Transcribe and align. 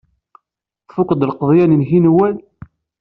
Tfuked 0.87 1.25
lqeḍyan-nnek 1.29 1.89
i 1.97 1.99
Newwal? 2.03 2.35